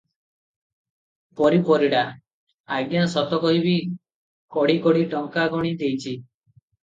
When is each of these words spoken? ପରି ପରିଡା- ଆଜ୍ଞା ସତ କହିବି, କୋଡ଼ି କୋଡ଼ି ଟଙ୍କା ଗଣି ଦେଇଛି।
ପରି 1.41 1.59
ପରିଡା- 1.67 2.07
ଆଜ୍ଞା 2.79 3.03
ସତ 3.13 3.39
କହିବି, 3.45 3.75
କୋଡ଼ି 4.57 4.79
କୋଡ଼ି 4.87 5.05
ଟଙ୍କା 5.13 5.47
ଗଣି 5.57 5.75
ଦେଇଛି। 5.83 6.15